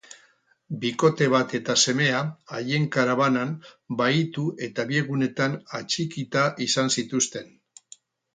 [0.83, 2.21] Bikote bat eta semea
[2.59, 3.51] haien karabanan
[4.01, 7.55] bahitu eta bi egunetan atxikita izan zituzten.